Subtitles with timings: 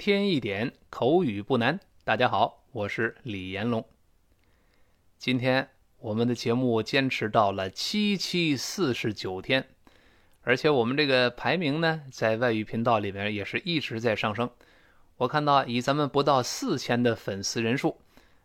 [0.00, 1.78] 天一点口语不难。
[2.04, 3.86] 大家好，我是李延龙。
[5.18, 5.68] 今天
[5.98, 9.68] 我们的节目坚持到了七七四十九天，
[10.40, 14.48] 而且我们这个排名呢，在外语频道里面也是一直在上升。
[15.18, 17.98] 我看到以咱们不到四千的粉丝人数，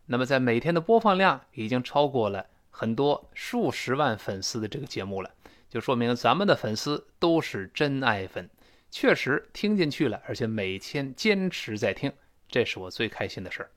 [0.08, 5.32] 那么在每天的播放量已经超过了很多数十万粉丝的这个节目了，
[5.70, 8.50] 就说明咱们的粉丝都是真爱粉。
[8.96, 12.14] 确实听进去了，而且每天坚持在听，
[12.48, 13.70] 这是我最开心的事儿。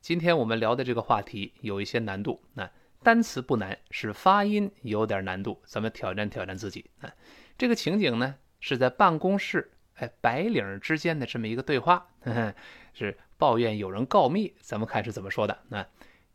[0.00, 2.70] 今天我们聊的这个话题有一些难度，那
[3.02, 7.12] 单词不难，是发音有点难度，咱们挑战挑战自己啊。
[7.58, 12.54] 这个情景呢是在办公室，哎，白领之间的这么一个对话，呵 呵
[12.94, 15.62] 是抱怨有人告密，咱们看是怎么说的。
[15.68, 15.86] 那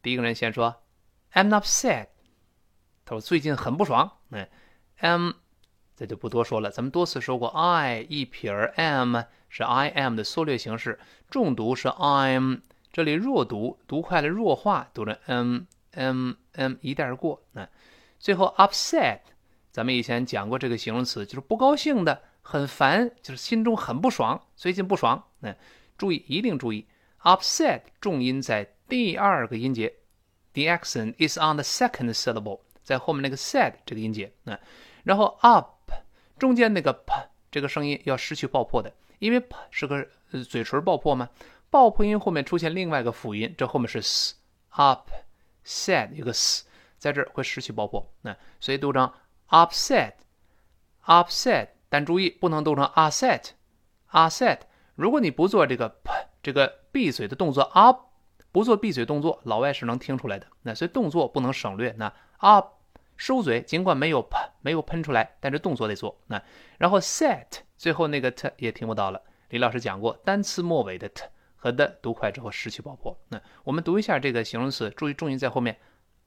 [0.03, 0.83] 第一个人先说
[1.33, 2.09] ，I'm upset，
[3.05, 4.47] 他说最近很不爽，嗯
[4.99, 5.33] ，I'm。
[5.99, 10.97] 这就不多说了，咱们多次说过，I 一撇 m 是 I am 的缩略形式，
[11.29, 12.61] 重读是 I'm，
[12.93, 17.41] 这里弱读，读快了弱化，读成 m m m 一带而过。
[17.51, 17.67] 那
[18.17, 19.19] 最后 upset，
[19.73, 25.21] 咱们以前讲过这个形容词，就是不高兴的，很烦，就是心中很不爽，最近不爽。
[25.39, 25.53] 那
[25.97, 26.87] 注意，一定注意
[27.23, 29.93] ，upset 重音在第二个音节
[30.53, 34.31] ，the accent is on the second syllable，在后面那个 said 这个音节。
[34.43, 34.57] 那
[35.03, 35.77] 然后 up。
[36.39, 37.13] 中间那个 p
[37.51, 40.07] 这个声音要失去爆破的，因为 p 是个
[40.49, 41.29] 嘴唇爆破嘛，
[41.69, 44.35] 爆破音后面出现另外一个辅音，这后面是 s
[44.71, 46.65] upset 一个 s，
[46.97, 49.11] 在这儿会失去爆破，那所以读成
[49.49, 50.13] upset，upset，
[51.89, 54.59] 但注意不能读成 upset，upset。
[54.95, 58.05] 如果你不做这个 p 这个闭嘴的动作 up，
[58.51, 62.78] 不做闭嘴动作，老外是能听出来的，那所以动作不能省略，那 up。
[63.19, 66.17] 收嘴，尽管没有喷，没有喷出来，但是动作得做。
[66.27, 66.41] 那
[66.77, 69.21] 然后 set 最后那个 t 也听不到了。
[69.49, 71.25] 李老师讲过，单词末尾的 t
[71.57, 73.19] 和的读快之后失去爆破。
[73.27, 75.77] 那我们读一下这个形容词，注意重音在后面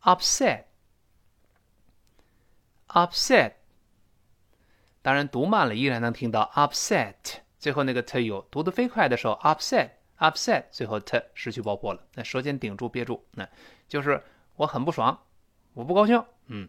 [0.02, 0.64] ，upset，upset。
[5.00, 7.14] 当然读慢了依然能听到 upset，
[7.58, 8.42] 最后那个 t 有。
[8.50, 12.02] 读得飞快的时候，upset，upset，最后 t 失去爆破了。
[12.12, 13.48] 那舌尖顶住憋住，那
[13.88, 14.22] 就是
[14.56, 15.18] 我很不爽。
[15.74, 16.22] 我不高兴，
[16.54, 16.68] 嗯，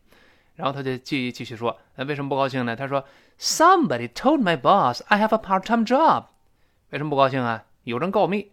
[0.56, 2.74] 然后他就继继续说，那为什么不高兴呢？
[2.74, 3.06] 他说
[3.38, 6.28] ，Somebody told my boss I have a part-time job。
[6.92, 7.66] 为什么不高兴啊？
[7.84, 8.50] 有人告密，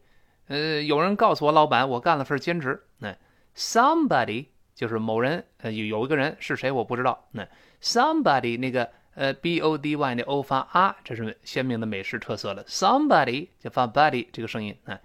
[0.48, 2.82] 呃，有人告诉我老板我干了份兼职。
[2.98, 3.16] 那
[3.54, 7.28] somebody 就是某人，呃，有有一个人是谁我不知道。
[7.30, 7.46] 那
[7.80, 12.64] somebody 那个呃 b o d y 那 o 发啊，这是鲜明的美式特色了。
[12.64, 14.98] Somebody 就发 body 这个声音啊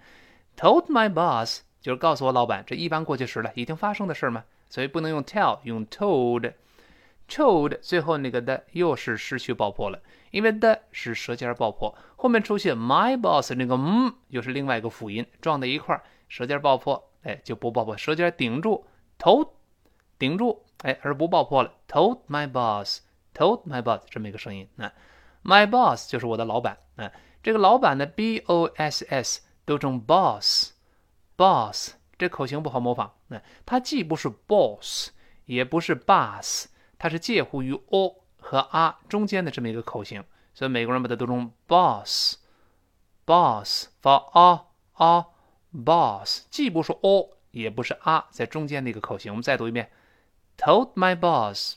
[0.56, 4.42] ，told my boss 就是告诉我老板，这一般过去时了，已经发生的事嘛。
[4.68, 10.00] 所以不能用 tell，用 told，told 最后那个的又是失去爆破了，
[10.30, 18.86] 因为的是舌尖爆破，后面出现 my boss 那个嗯又是另外一个辅音撞在一块儿，舌尖爆破，哎就不爆破，舌尖顶住
[19.18, 19.54] 头
[20.18, 24.92] 顶住，哎而不爆破了，told my boss，told my boss 这么一个声音，那
[25.44, 27.12] my boss 就是我的老板，啊。
[27.42, 31.92] 这个老板的 b o s s 都成 boss，boss。
[32.18, 35.10] 这口型不好模仿，那它既不是 boss，
[35.44, 36.66] 也不是 bus，
[36.98, 40.24] 它是介乎于 o 和 r 中间的这么一个口型，
[40.54, 42.38] 所以美国人把它读成 boss，boss
[44.00, 45.26] 发 a a
[45.72, 49.32] boss，既不是 o，也不是 r，在中间的一个口型。
[49.32, 49.90] 我们再读一遍
[50.56, 51.76] ，told my boss，told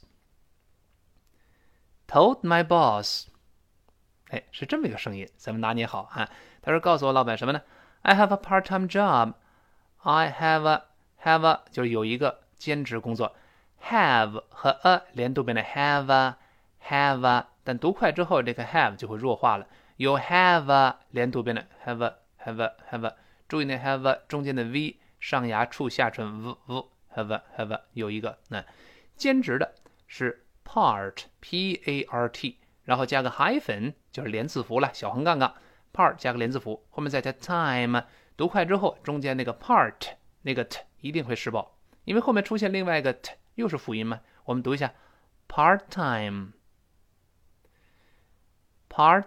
[2.44, 3.28] my boss，
[4.30, 6.30] 哎，是这么一个声音，咱们拿捏好啊。
[6.62, 7.62] 他说告诉我老板什么呢
[8.04, 9.34] ？I have a part-time job。
[10.02, 10.84] I have a
[11.24, 13.36] have a 就是有一个兼职工作
[13.84, 16.36] ，have 和 a 连读变成 have a
[16.88, 19.68] have a，但读快之后这个 have 就会弱化了。
[19.98, 22.16] 有 have a 连读变成 have a
[22.46, 23.16] have a have a，
[23.50, 28.64] 注意那 have a 中间的 v 上牙触下唇 v v have a have a 有一个那
[29.18, 29.76] 兼职的
[30.08, 35.54] 是 part p a r t，然后加个 hyphen 就是连字符了，小横杠杠
[35.94, 38.04] part 加个连字符，后面再加 time。
[38.40, 40.14] 读快之后，中间那个 part
[40.44, 41.76] 那个 t 一定会失爆，
[42.06, 44.22] 因为后面出现另外一个 t 又是辅音嘛。
[44.46, 44.94] 我们读一下
[45.50, 46.54] part time，part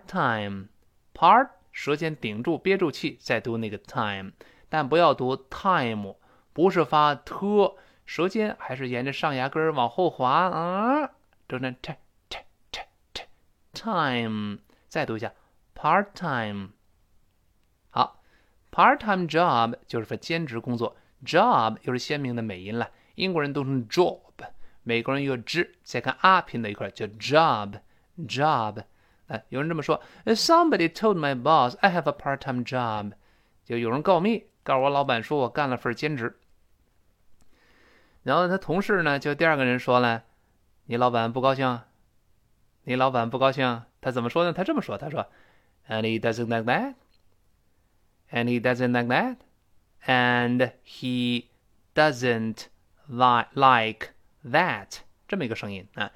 [0.06, 4.32] time，part 舌尖顶住憋住气，再读那个 time，
[4.70, 6.14] 但不要读 time，
[6.54, 7.76] 不是发 t，
[8.06, 11.10] 舌尖还是沿着上牙根往后滑啊，
[11.46, 11.94] 读成 t
[12.30, 12.38] t
[12.70, 12.80] t
[13.12, 13.24] t
[13.74, 15.34] time，再读一下
[15.74, 16.70] part time。
[18.72, 20.96] Part-time job 就是份兼职工作
[21.26, 22.88] ，job 又是鲜明的美音了。
[23.16, 24.18] 英国人读成 job，
[24.82, 28.82] 美国人用 j 再看 r 拼在一块叫 job，job。
[29.26, 33.12] 哎，有人这么说：“Somebody told my boss I have a part-time job。”
[33.64, 36.38] 就有人告密，告诉我老板说我干了份兼职。
[38.22, 40.24] 然后他同事呢，就第二个人说了
[40.86, 41.80] ：“你老板不高兴？
[42.84, 43.82] 你老板不高兴？
[44.00, 44.52] 他怎么说呢？
[44.54, 45.26] 他这么说：他说
[45.88, 46.94] ，and he doesn't like that
[48.32, 49.08] And he doesn't like
[50.06, 51.44] that，and he
[51.94, 52.64] doesn't
[53.06, 54.08] like like
[54.42, 55.00] that。
[55.28, 56.10] 这么一个声音啊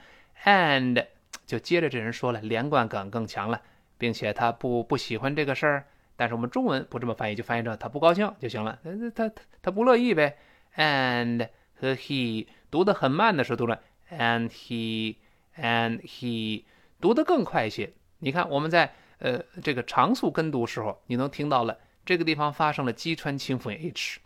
[0.44, 1.06] ，and
[1.44, 3.60] 就接着这人说了，连贯感更强了，
[3.98, 5.86] 并且他不不喜欢这个事儿。
[6.16, 8.78] 但是我们中文不这么翻译，就翻译成他不高兴就行了。
[9.14, 10.38] 他他他不乐意呗。
[10.76, 11.48] and
[11.78, 15.16] 和 he 读的很慢的时候读了 and he
[15.58, 16.64] and he
[16.98, 17.92] 读的更快一些。
[18.20, 24.20] 你看我们在呃这个常速跟读时候，你能听到了这个地方发生了击穿清辅音 h，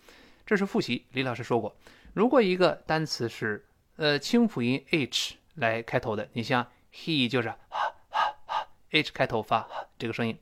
[0.44, 1.06] 这是复习。
[1.12, 1.74] 李老师说过，
[2.12, 3.64] 如果一个单词是
[3.96, 7.50] 呃清辅音 h 来开头的，你像 he 就是
[8.90, 9.66] h 开头发
[9.98, 10.36] 这个声音，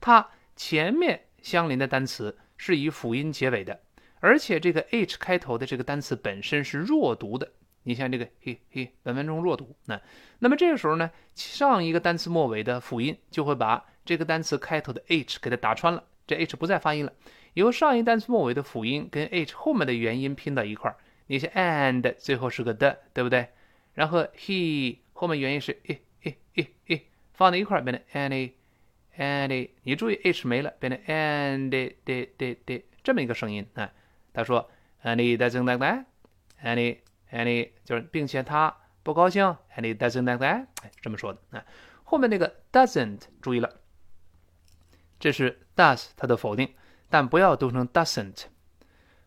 [0.00, 3.80] 它前面相邻的单词是以辅音结尾的。
[4.20, 7.50] 而且这个 h 开头的这个单词本身是弱读的，
[7.82, 9.74] 你像这个嘿嘿，本文中弱读。
[9.86, 10.00] 那
[10.38, 17.12] 那么这个时候呢，上一个单词末尾的辅音就会把这个单词开头的 h 给它打穿了，这 h 不再发音了，
[17.54, 20.96] 由上一单词末尾的辅音跟 h 后面的元音拼到一块儿。
[21.28, 23.48] 你像 and 最后是个的，对不对？
[23.94, 28.52] 然后 he 后面元音是诶诶诶诶，放在一块儿变成 any
[29.16, 33.90] any，你注意 h 没了，变成 and 的的的这么一个声音啊。
[34.32, 34.70] 他说
[35.02, 36.04] any doesn't like that
[36.62, 36.98] any
[37.32, 39.44] any 就是，并且他不高兴
[39.76, 41.64] ，and he doesn't like that，哎，这么说的啊。
[42.04, 43.80] 后面那个 doesn't 注意了，
[45.18, 46.68] 这是 does 它的否定，
[47.08, 48.44] 但不要读成 doesn't。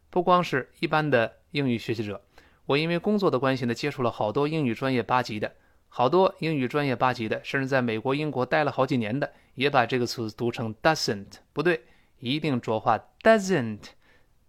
[0.10, 2.22] 不光是一般的英语学习者，
[2.66, 5.54] 我因为工作的关系呢，接触了好多英语专业八级的，
[5.88, 11.84] 好多英语专业八级的，甚至在美国、英国待了好几年的，也把这个词读成 doesn't，不对，
[12.20, 13.90] 一定浊化 doesn't。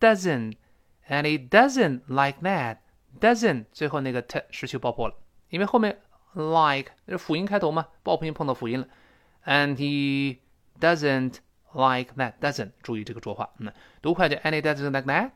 [0.01, 0.55] doesn't
[1.11, 2.79] and he doesn't like that
[3.21, 5.15] doesn't 最后那个 t 失去爆破了，
[5.51, 6.01] 因为后面
[6.33, 8.89] like 是辅音开头嘛，爆破音碰到辅音了
[9.45, 10.39] ，and he
[10.81, 11.37] doesn't
[11.73, 13.73] like that doesn't 注意这个浊化，嗯，
[14.03, 15.31] 读快点 Any doesn't like that.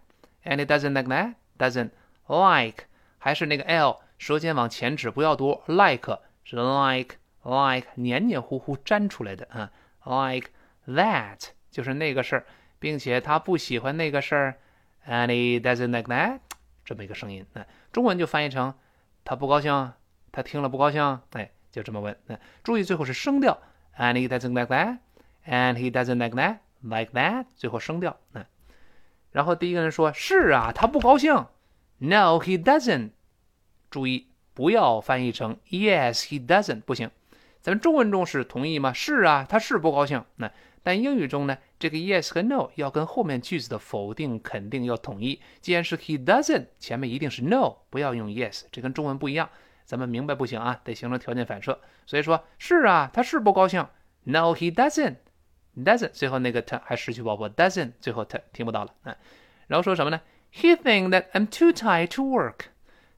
[0.44, 1.90] Any doesn't like that doesn't
[2.26, 2.86] like
[3.18, 9.70] 还是那个 l 舌尖往前指，不要读 like 是 like like 黏黏糊糊粘出来的啊
[10.04, 10.50] ，like
[10.88, 12.46] that 就是那个事儿。
[12.80, 14.58] 并且他不喜欢那个事儿
[15.08, 16.40] Any doesn't like that，
[16.84, 18.74] 这么一个声音，那中文就翻译成
[19.24, 19.92] 他不高兴，
[20.30, 22.14] 他听了不高兴，哎，就这么问。
[22.26, 23.58] 那注意最后是声调
[23.96, 24.98] Any doesn't like that
[25.46, 28.16] And he doesn't like that，like that，最后声调。
[28.32, 28.46] 那
[29.30, 31.46] 然后第一个人说是啊，他不高兴
[31.98, 33.10] ，no he doesn't，
[33.90, 37.10] 注意不要翻译成 yes he doesn't，不行，
[37.60, 38.92] 咱们中文中是同意吗？
[38.92, 40.24] 是啊，他是不高兴。
[40.36, 40.50] 那
[40.82, 45.40] 但英语中呢，这个 yes 和 no 要跟后面句子的否定、肯定要统一。
[45.60, 49.48] 既然是 he doesn't，前面一定是 no，不要用 yes，这跟中文不一样。
[49.84, 51.80] 咱们明白不行啊，得形成条件反射。
[52.06, 53.86] 所以说是啊，他是不高兴。
[54.24, 55.16] No, he doesn't.
[55.76, 59.16] doesn't，最后那个 t 还失去爆破，doesn't 最后 t 听不到了啊。
[59.66, 60.20] 然后说什么呢
[60.52, 62.66] ？He think that I'm too tired to work。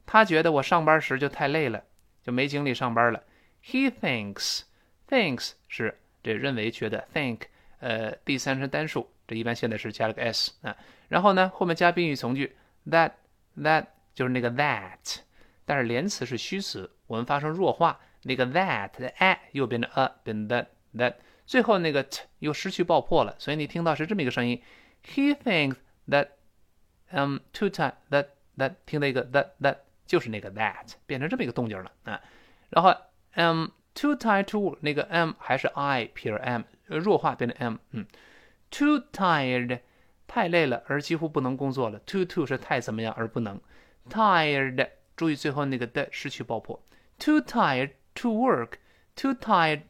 [0.07, 1.83] 他觉得我上班时就太累了，
[2.23, 3.23] 就没精力上班了。
[3.65, 7.41] He thinks，thinks 是这认为觉得 think。
[7.79, 10.75] 呃，第三人称单数，这一般现在是加了个 s 啊，
[11.09, 13.13] 然后呢，后面加宾语从句，that
[13.59, 15.19] that 就是那个 that，
[15.67, 21.15] 但是连词是虚词，我们发生弱化，那个 that 的 a 又变成 a，变 that that，
[21.46, 24.62] 最后那个 t 又失去爆破了，所以你听到是这么一个声音，
[25.06, 25.76] he thinks
[26.08, 26.30] that
[27.12, 28.28] um two time that
[28.58, 32.22] that 听到一个 that that 就是那个 that 变成这么一个动静了啊，
[32.70, 32.90] 然后
[33.36, 36.64] um too tired to 那个 m 还是 i 撇 m。
[36.88, 38.06] 呃，弱化变成 m，嗯，
[38.70, 39.80] too tired，
[40.28, 41.98] 太累了而几乎不能工作了。
[42.00, 43.58] too too 是太怎么样而不能，
[44.10, 46.84] tired，注意最后那个的失去爆破。
[47.18, 49.84] too tired to work，too tired，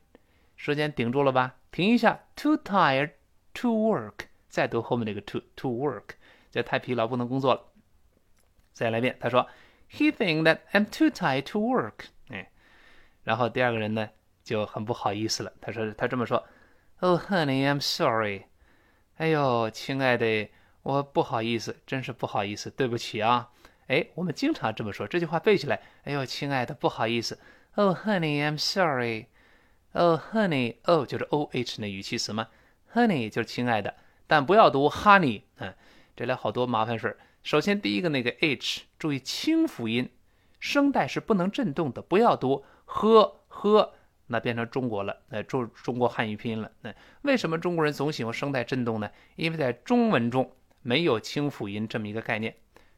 [0.56, 1.54] 时间顶住了吧？
[1.70, 3.12] 停一下，too tired
[3.54, 6.14] to work，再读后面那个 to to work，
[6.50, 7.62] 这太疲劳不能工作了。
[8.72, 9.48] 再来一遍，他说
[9.90, 12.50] ，He think that I'm too tired to work，哎，
[13.22, 14.08] 然后第二个人呢
[14.42, 16.44] 就很不好意思了，他说他这么说。
[17.00, 18.44] Oh, honey, I'm sorry.
[19.16, 20.48] 哎呦，亲爱的，
[20.82, 23.50] 我不好意思，真是不好意思，对不起啊。
[23.88, 25.80] 哎，我们经常这么说，这句话背起来。
[26.04, 27.38] 哎呦，亲爱的，不好意思。
[27.74, 29.26] Oh, honey, I'm sorry.
[29.98, 32.48] Oh, honey, oh 就是 O H 那语气词嘛。
[32.92, 33.94] Honey 就是亲爱的，
[34.26, 35.74] 但不要读 honey 嗯，
[36.14, 37.16] 这里好多麻烦事儿。
[37.42, 40.10] 首先，第一个那个 H，注意清辅音，
[40.60, 43.94] 声带是不能震动的，不要读呵呵。
[44.26, 46.70] 那变成中国了，呃，中中国汉语拼音了。
[46.82, 49.08] 那为什么中国人总喜欢声带震动呢？
[49.36, 52.54] 因为在中文中没有清辅音这么一个概念。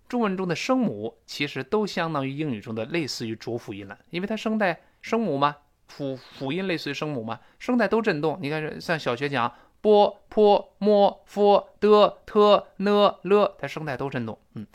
[0.08, 5.54] 中文中的声母其实都相当于英语中的类似于浊辅音了，因为它声带声母嘛，
[5.88, 8.38] 辅辅音类似于声母嘛，声带都振动。
[8.40, 14.38] 你看，像小学讲 b、p、m、f、d、t、n、l，它声带都振动。
[14.54, 14.66] 嗯，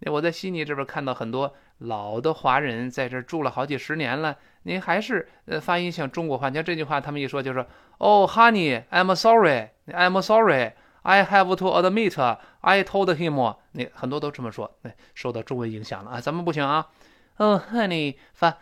[0.00, 4.36] 那我在悉尼这边看到很多老的华人在这住了好几十年了。
[4.64, 7.66] 您还是呃发音像中国话，你看这句话，他们一说就是
[7.98, 16.86] ，Oh honey，I'm sorry，I'm sorry，I have to admit，I told him，那很多都这么说，那受到中文影响了啊，咱们不行啊
[17.38, 18.56] ，Oh honey，发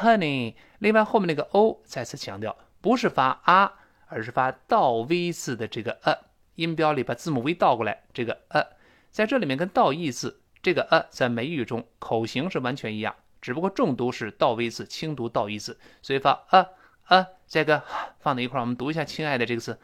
[0.00, 3.72] ，honey，另外后面那个 o 再次强调，不是发啊，
[4.06, 6.16] 而是发倒 v 字的这个呃，
[6.54, 8.64] 音标里把字母 v 倒过来，这个呃，
[9.10, 13.14] 在这里面跟倒 e 字这个呃，在美语中口型是完全一样。
[13.40, 16.66] 只不过重读是倒 v 字，轻读倒 e 字，所以发啊
[17.04, 17.84] 啊，这个
[18.18, 19.78] 放在一块儿，我们读一下“亲爱的”这个字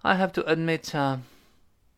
[0.02, 1.18] ，I have to admit,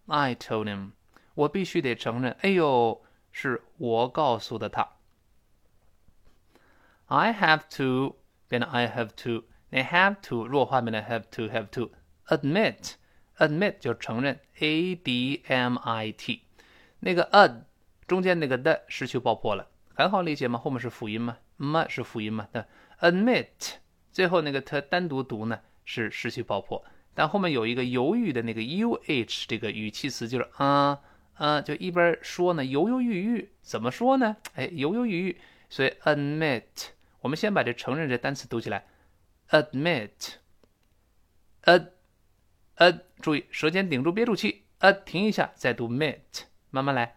[0.07, 0.93] I told him。
[1.35, 3.03] 我必须得承认，哎呦，
[3.33, 4.89] 是我告诉的他。
[7.07, 11.91] I have to 变成 I have to，They have to 弱化变成 have to have to
[12.27, 12.93] admit。
[13.39, 16.43] admit 就承认，A D M I T。
[17.01, 17.63] 那个 ad
[18.07, 20.59] 中间那个的失去爆破了，很好理解吗？
[20.59, 22.47] 后面是辅音吗？m 是辅音嘛？
[22.53, 22.65] 那
[23.01, 23.47] admit
[24.13, 31.01] 最后那个 t 单独读呢是失去爆破，但后面有一个犹豫的那个 uh 这个语气词，就是啊
[31.35, 34.37] 啊，就一边说呢，犹犹豫豫，怎么说呢？
[34.55, 36.63] 哎，犹犹豫豫，所以 admit，
[37.21, 38.85] 我们先把这承认这单词读起来
[39.53, 41.91] ，admit，ad
[42.77, 46.19] ad，注意舌尖顶住憋住气，ad 停一下再读 mit，
[46.71, 47.17] 慢慢来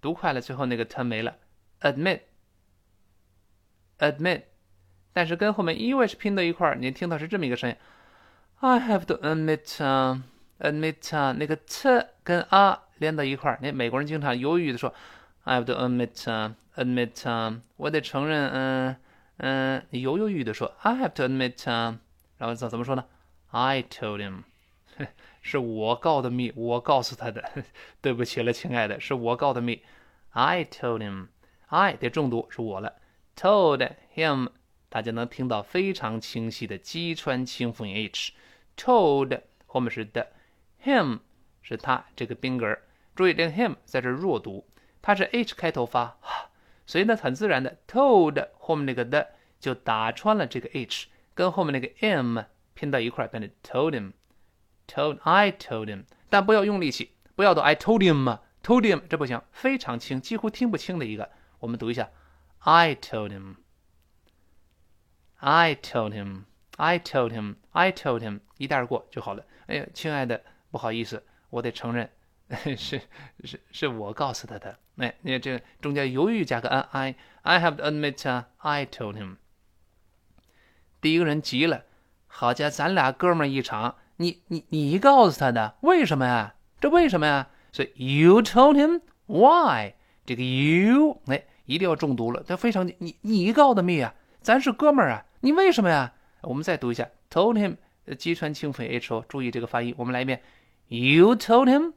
[0.00, 1.36] 读快了，最后那个 t 没了
[1.82, 4.44] ，admit，admit，
[5.12, 7.76] 但是跟后面 e 是拼到一块儿，你听到是这么一个声音
[8.60, 14.94] ，I have to admit，admit，那个 t 跟 a 连到一块儿，那美国人经常犹豫的说
[15.50, 18.96] ，I have to admit，admit，我得承认，嗯
[19.38, 21.68] 嗯，你犹犹豫豫的说，I have to admit，
[22.38, 23.04] 然后怎怎么说呢
[23.50, 24.44] ？I told him。
[25.42, 27.50] 是我告的密，我告诉他的。
[28.00, 29.82] 对不起了，亲爱的，是我告的密。
[30.30, 31.26] I told him.
[31.66, 33.00] I 得重读，是我了。
[33.34, 34.50] Told him，
[34.88, 38.32] 大家能听到非常清晰的击穿清辅音 h。
[38.76, 40.28] Told 后面是的
[40.84, 41.18] ，him
[41.60, 42.78] 是他这个宾格。
[43.16, 44.64] 注意这个 him 在这弱读，
[45.02, 46.18] 它是 h 开头发，
[46.86, 52.42] 所以呢很自然的，told 后面那个的就打穿了这个 h，跟后面那个 m
[52.74, 54.12] 拼到一块变成 told him。
[54.92, 61.30] Told I told him，但不要用力气，不要读 I told him，told him 这不行，非常轻，几乎听不清的一个。
[61.60, 62.10] 我们读一下
[62.58, 63.30] ，I told
[65.36, 69.44] him，I told him，I told him，I told him，一带而过就好了。
[69.68, 70.42] 哎呀，亲爱的，
[70.72, 72.10] 不好意思，我得承认，
[72.76, 73.00] 是
[73.44, 74.76] 是是我告诉他的。
[74.96, 79.36] 哎，你看这中间犹豫加个 n i I have to admit，I told him。
[81.00, 81.84] 第一个人急了，
[82.26, 83.96] 好家伙，咱俩哥们一场。
[84.16, 86.54] 你你你告诉他的，为什么呀？
[86.78, 87.48] 这为什么呀？
[87.72, 89.94] 所以 you told him why？
[90.26, 96.12] 这个 you 哎，一定要重读了，他非常你你告的密啊，咱是哥们儿啊，你为什么呀？
[96.42, 97.76] 我们再读一下 told him，
[98.16, 100.42] 击穿清辅 h o，注意这个发音，我们来一遍
[100.88, 101.94] you told him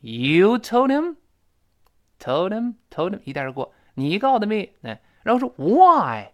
[0.00, 6.28] You told him，told him，told him，一带而过，你告的密，哎，然后说 why？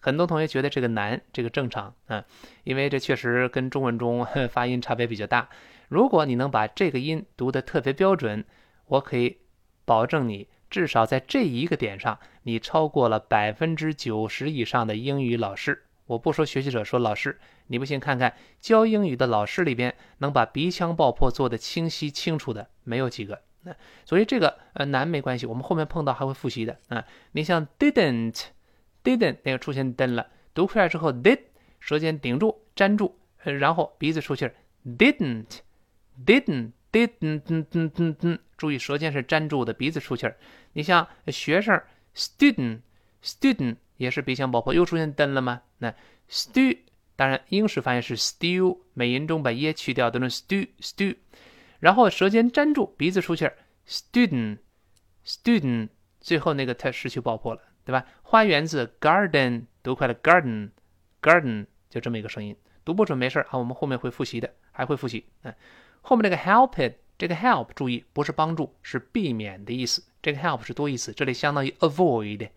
[0.00, 2.26] 很多同学觉得这个难，这个正常啊，
[2.64, 5.48] 因为这确实跟中文中 发音差别比较大。
[5.88, 8.44] 如果你能把这个音读得特别标准，
[8.92, 9.38] 我可以
[9.84, 15.84] 保证你至少在这一个点上，你超过了百分之九十以上的英语老师。
[16.06, 23.40] 我不说学习者，说老师，你不信看看教英语的老师里边，能把鼻腔爆破做得清晰清楚的没有几个。
[23.62, 27.04] 那所以这个呃难没关系，我们后面碰到还会复习的啊。
[27.32, 28.46] 你像 didn't。
[29.04, 31.40] didn't 那个出现 den 了，读出来之后 did
[31.80, 34.54] 舌尖顶住粘住，然后鼻子出气儿
[34.86, 35.58] didn't
[36.24, 40.36] didn't didn't 噔噔噔噔，注意舌尖是粘住的，鼻子出气儿。
[40.74, 41.82] 你像学生
[42.14, 42.80] student
[43.22, 45.62] student 也是鼻腔爆破，又出现灯了吗？
[45.78, 45.94] 那
[46.28, 46.78] stu
[47.16, 51.16] 当然英式发音是 still，美音中把耶去掉，读成 stu stu，
[51.80, 53.56] 然后舌尖粘住，鼻子出气儿
[53.88, 54.58] student
[55.24, 55.88] student，
[56.20, 57.60] 最后那个它失去爆破了。
[57.84, 58.06] 对吧？
[58.22, 60.70] 花园子 garden 读快了 garden
[61.20, 65.26] garden 就这么一个声音，读不准没事啊，我们后面会复习的，还会复习。
[65.42, 65.52] 嗯，
[66.02, 70.04] 后面这个 help it 这个 help 注意不是帮助，是避免的意思。
[70.20, 72.50] 这个 help 是多义词，这里相当于 avoid。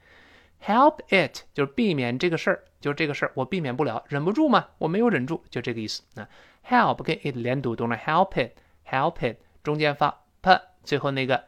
[0.64, 6.04] help it 就是避免这个事儿，就是这个事儿我避免不了，忍不住嘛，我没有忍住，就这个意思。
[6.16, 6.28] 啊
[6.68, 8.52] ，help 跟 it 连读，读了 help it
[8.88, 11.46] help it 中间发 p，最后那个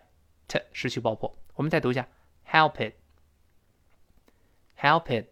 [0.48, 1.38] t 失去爆破。
[1.56, 2.08] 我们再读一下
[2.48, 2.94] help it。
[4.79, 5.25] Help it，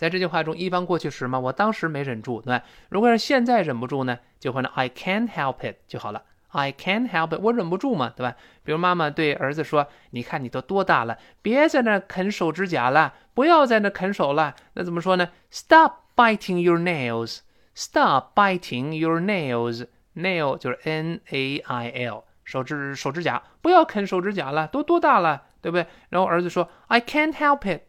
[0.00, 2.64] 在这句话中一般过去时嘛，我当时没忍住，对吧？
[2.88, 6.22] 如果是现在忍不住呢，就会呢 I can't help it 就好了。
[6.48, 8.34] I can't help it，我忍不住嘛，对吧？
[8.64, 17.40] 比如妈妈对儿子说：“你看你都多大了，别在那啃手指甲了，不要在那啃手了。”那怎么说呢？Stop biting your nails.
[17.74, 19.86] Stop biting your nails.
[20.16, 25.86] Nail 就是 N A I L，手指手指甲，不要啃手指甲了，都多大了，对不对？
[26.08, 27.82] 然后儿子说：“I can't help it。”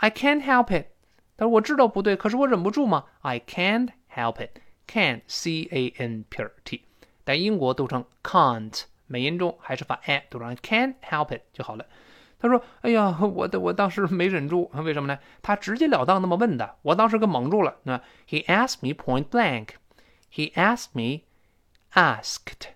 [0.00, 0.86] I can't help it，
[1.38, 3.04] 他说我知道不对，可是我忍不住嘛。
[3.22, 6.84] I can't help it，can c a n 撇 t，
[7.24, 11.86] 但英国读成 can't，美音中还是发 a，读成 can't help it 就好了。
[12.40, 15.18] 他说：“哎呀，我的我当时没忍住，为什么呢？
[15.40, 17.76] 他直截了当那么问的，我当时给蒙住了。
[17.84, 22.70] 那 He asked me point blank，He asked me，asked，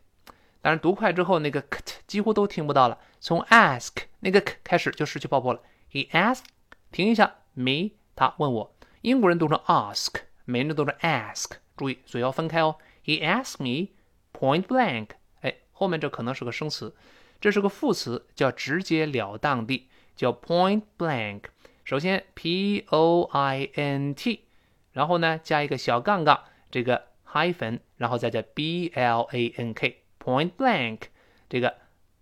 [0.61, 5.61] 当然读快之后那个 k 几乎都听不到了，从 ask 那个 k 开始就失去爆破了。
[5.91, 6.45] He asked。
[6.93, 12.77] 停一下，me，他问我，英国人读成 ask，美人读成 ask，注意嘴要分开哦。
[13.05, 13.89] He asked me
[14.33, 15.09] point blank，
[15.41, 16.95] 哎，后面这可能是个生词，
[17.41, 21.47] 这是个副词，叫直截了当的，叫 point blank。
[21.83, 24.45] 首先 p o i n t，
[24.93, 31.01] 然后呢加一个小杠杠，这个 hyphen，然后再加 b l a n k，point blank，
[31.49, 31.75] 这个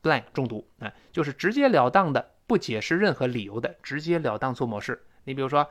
[0.02, 2.30] blank 重读啊，就是直截了当的。
[2.46, 5.04] 不解释任何理由的直截了当做模式。
[5.24, 5.68] 你比如说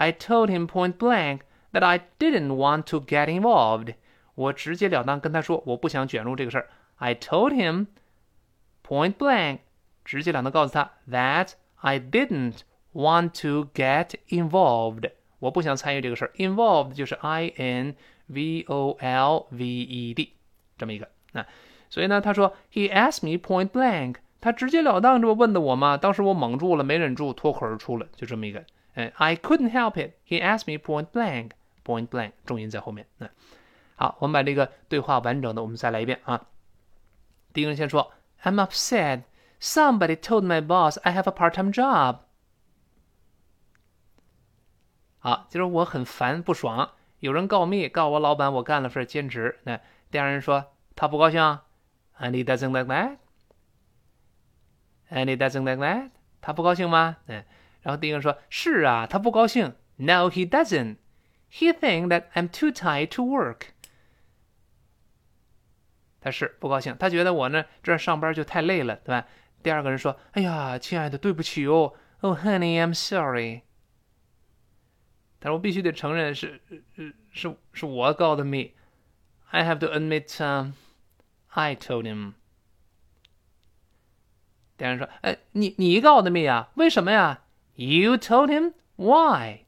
[0.00, 1.40] ，I told him point blank
[1.72, 3.94] that I didn't want to get involved。
[4.34, 6.68] 我直截了当跟他说，我不想卷入这个事儿。
[6.96, 7.86] I told him
[8.86, 9.58] point blank，
[10.04, 12.60] 直截了当告诉他 that I didn't
[12.92, 15.10] want to get involved。
[15.38, 16.32] 我不想参与这个事儿。
[16.36, 17.94] Involved 就是 I N
[18.26, 20.32] V O L V E D
[20.78, 21.46] 这么一个啊。
[21.88, 24.16] 所以呢，他说 He asked me point blank。
[24.38, 30.14] 他直截了当这么问的我嘛，当时我蒙住了，没忍住，脱口而出了，就这么一个， 哎，I couldn't help it.
[30.26, 31.50] He asked me point blank,
[31.84, 33.06] point blank，重音在后面。
[33.18, 33.28] 嗯，
[33.96, 36.46] 好，我们把这个对话完整的我们再来一遍啊。
[37.52, 39.22] 第一个人先说，I'm upset.
[39.60, 42.18] Somebody told my boss I have a part-time job.
[45.18, 49.58] 好，就是我很烦不爽，有人告密告我老板我干了份兼职。
[49.64, 49.80] 那
[50.10, 51.40] 第二人说他不高兴，
[52.18, 53.16] and he doesn't like that.
[55.10, 57.16] And he doesn't like that，他不高兴吗？
[57.26, 57.44] 嗯，
[57.81, 59.75] 然后第一个说：“是啊，他不高兴。
[59.97, 60.97] ”No, he doesn't.
[61.51, 63.67] He think that I'm too tired to work.
[66.19, 69.27] 他是不高兴，他觉得我呢这上班就太累了，对吧？
[69.63, 71.93] 第二个人说：“哎呀，亲爱的，对不起哦。
[72.21, 73.63] ”Oh, honey, I'm sorry.
[75.39, 76.61] 但是我必须得承认是
[77.31, 78.75] 是是我告的密。
[79.49, 80.73] I have to admit, um,
[81.47, 82.33] I told him.
[84.77, 86.69] 第二人说：“哎，你你告的密啊？
[86.75, 87.40] 为什么呀
[87.81, 89.65] ？”You told him why？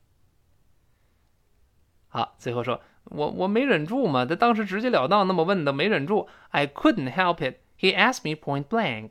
[2.10, 6.30] 好，最后说我我没忍住嘛，他当时直截了当那么问的，没忍住。
[6.50, 7.56] I couldn't help it.
[7.80, 9.10] He asked me point blank.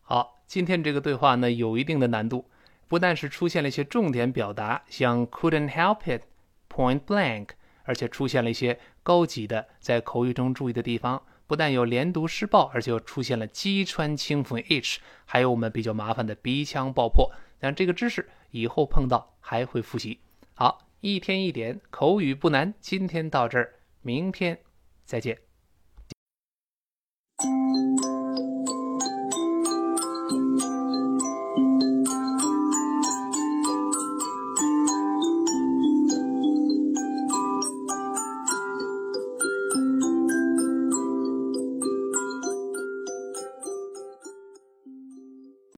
[0.00, 2.48] 好，今天这个对话呢有一定的难度，
[2.88, 6.22] 不但是出现了一些重点表达，像 couldn't help it,
[6.70, 7.50] point blank，
[7.84, 11.22] 而且出现了一些高级的在口语中注意的地方。
[11.46, 17.30] 不但有连读失爆，而且又出现了击穿清辅 h，还有我们比较麻烦的鼻腔爆破。
[17.62, 20.18] 但这个知识以后碰到还会复习。
[20.52, 22.74] 好一天一点口语不难。
[22.80, 24.58] 今天到这儿明天
[25.04, 25.38] 再见。